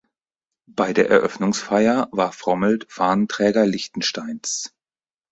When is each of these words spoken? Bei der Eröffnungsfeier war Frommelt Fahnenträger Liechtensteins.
Bei 0.65 0.93
der 0.93 1.11
Eröffnungsfeier 1.11 2.07
war 2.11 2.31
Frommelt 2.31 2.91
Fahnenträger 2.91 3.67
Liechtensteins. 3.67 4.73